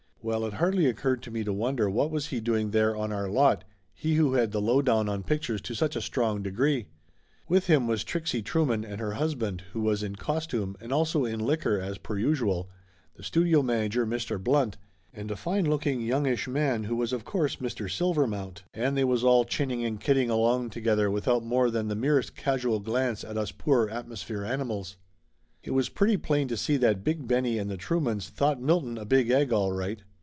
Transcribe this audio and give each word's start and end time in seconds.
Well, 0.23 0.45
it 0.45 0.53
hardly 0.53 0.85
occurred 0.85 1.23
to 1.23 1.31
me 1.31 1.43
to 1.45 1.51
wonder 1.51 1.89
what 1.89 2.11
was 2.11 2.27
he 2.27 2.39
doing 2.39 2.69
there 2.69 2.95
on 2.95 3.11
our 3.11 3.27
lot, 3.27 3.63
he 3.91 4.17
who 4.17 4.33
had 4.35 4.51
the 4.51 4.61
lowdown 4.61 5.09
on 5.09 5.23
pictures 5.23 5.61
to 5.61 5.73
such 5.73 5.95
a 5.95 6.01
strong 6.01 6.43
degree. 6.43 6.89
With 7.47 7.65
him 7.65 7.87
was 7.87 8.03
Trixie 8.03 8.43
Trueman, 8.43 8.85
and 8.85 9.01
her 9.01 9.13
husband, 9.13 9.63
who 9.73 9.81
was 9.81 10.03
in 10.03 10.15
costume 10.17 10.77
and 10.79 10.93
also 10.93 11.25
in 11.25 11.39
liquor 11.39 11.79
as 11.79 11.97
per 11.97 12.19
usual, 12.19 12.69
the 13.15 13.23
studio 13.23 13.63
manager, 13.63 14.05
Mr. 14.05 14.39
Blunt, 14.39 14.77
and 15.11 15.31
a 15.31 15.35
fine 15.35 15.65
looking 15.67 16.01
youngish 16.01 16.47
man, 16.47 16.83
who 16.83 16.95
was 16.97 17.13
of 17.13 17.25
course 17.25 17.55
Mr. 17.55 17.89
Silvermount, 17.89 18.61
and 18.75 18.95
they 18.95 19.03
was 19.03 19.23
all 19.23 19.43
chinning 19.43 19.83
and 19.83 19.99
kidding 19.99 20.29
along 20.29 20.69
together 20.69 21.09
without 21.09 21.43
more 21.43 21.71
than 21.71 21.87
the 21.87 21.95
merest 21.95 22.35
casual 22.35 22.79
glance 22.79 23.23
at 23.23 23.39
us 23.39 23.51
poor 23.51 23.89
atmosphere 23.89 24.43
animals. 24.45 24.97
It 25.63 25.71
was 25.71 25.89
pretty 25.89 26.17
plain 26.17 26.47
to 26.49 26.57
see 26.57 26.77
that 26.77 27.03
Big 27.03 27.27
Benny 27.27 27.57
and 27.57 27.71
the 27.71 27.75
Truemans 27.77 28.29
thought 28.29 28.61
Milton 28.61 28.99
a 28.99 29.05
big 29.05 29.31
egg, 29.31 29.51
all 29.51 29.71
right. 29.71 29.99